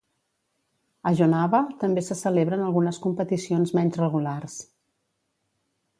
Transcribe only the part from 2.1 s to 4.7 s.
celebren algunes competicions menys regulars.